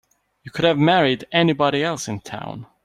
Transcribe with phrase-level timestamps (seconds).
[0.41, 2.65] You could have married anybody else in town.